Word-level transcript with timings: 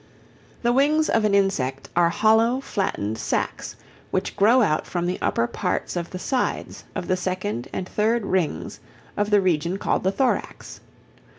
The 0.63 0.73
wings 0.73 1.11
of 1.11 1.25
an 1.25 1.35
insect 1.35 1.89
are 1.95 2.09
hollow 2.09 2.59
flattened 2.59 3.19
sacs 3.19 3.75
which 4.09 4.35
grow 4.35 4.63
out 4.63 4.87
from 4.87 5.05
the 5.05 5.19
upper 5.21 5.45
parts 5.45 5.95
of 5.95 6.09
the 6.09 6.17
sides 6.17 6.85
of 6.95 7.07
the 7.07 7.15
second 7.15 7.67
and 7.71 7.87
third 7.87 8.25
rings 8.25 8.79
of 9.15 9.29
the 9.29 9.41
region 9.41 9.77
called 9.77 10.03
the 10.03 10.11
thorax. 10.11 10.79